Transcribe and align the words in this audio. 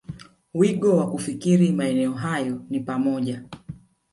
wigo 0.53 0.97
wa 0.97 1.11
kufikiri 1.11 1.71
Maeneo 1.71 2.13
hayo 2.13 2.65
ni 2.69 2.79
pamoja 2.79 3.43